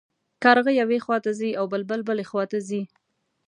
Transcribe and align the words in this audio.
کارغه 0.43 0.71
یوې 0.81 0.99
خوا 1.05 1.17
ته 1.25 1.31
ځي 1.39 1.49
او 1.59 1.65
بلبل 1.73 2.01
بلې 2.07 2.25
خوا 2.29 2.43
ته 2.51 2.57
ځي. 2.67 2.81